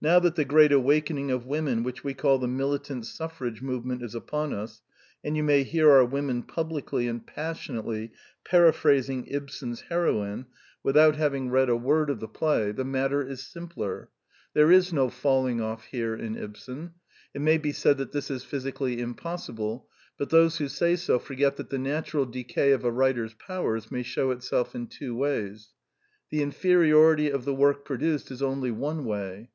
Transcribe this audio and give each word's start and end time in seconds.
Now 0.00 0.20
that 0.20 0.36
the 0.36 0.44
great 0.44 0.70
awakening 0.70 1.32
of 1.32 1.46
women 1.46 1.82
which 1.82 2.04
we 2.04 2.14
call 2.14 2.38
the 2.38 2.46
Militant 2.46 3.04
Suffrage 3.06 3.60
Movement 3.60 4.00
is 4.04 4.14
upon 4.14 4.52
us, 4.52 4.80
and 5.24 5.36
you 5.36 5.42
may 5.42 5.64
hear 5.64 5.90
our 5.90 6.04
women 6.04 6.44
publicly 6.44 7.08
and 7.08 7.26
passion 7.26 7.74
ately 7.74 8.12
paraphrasing 8.44 9.26
Ibsen's 9.26 9.80
heroine 9.88 10.46
without 10.84 11.16
hav 11.16 11.32
1 11.32 11.46
68 11.48 11.48
The 11.48 11.48
Quintessence 11.48 11.48
of 11.48 11.48
Ibsenism 11.48 11.48
ing 11.48 11.50
read 11.50 11.68
a 11.70 11.84
word 11.84 12.10
of 12.10 12.20
the 12.20 12.38
play, 12.38 12.70
the 12.72 12.84
matter 12.84 13.22
is 13.28 13.46
simpler. 13.48 14.10
There 14.54 14.70
is 14.70 14.92
no 14.92 15.08
falling 15.10 15.60
off 15.60 15.84
here 15.86 16.14
in 16.14 16.36
Ibsen. 16.36 16.92
It 17.34 17.40
may 17.40 17.58
be 17.58 17.72
said 17.72 17.98
that 17.98 18.12
this 18.12 18.30
is 18.30 18.44
physically 18.44 19.00
impossible; 19.00 19.88
but 20.16 20.30
those 20.30 20.58
who 20.58 20.68
say 20.68 20.94
so 20.94 21.18
forget 21.18 21.56
that 21.56 21.70
the 21.70 21.78
natural 21.78 22.26
decay 22.26 22.70
of 22.70 22.84
a 22.84 22.92
writer's 22.92 23.34
powers 23.34 23.90
may 23.90 24.04
shew 24.04 24.30
itself 24.30 24.76
in 24.76 24.86
two 24.86 25.16
ways. 25.16 25.70
The 26.30 26.42
inferiority 26.42 27.28
of 27.30 27.44
the 27.44 27.54
work 27.54 27.84
produced 27.84 28.30
is 28.30 28.40
only 28.40 28.70
one 28.70 29.04
way. 29.04 29.50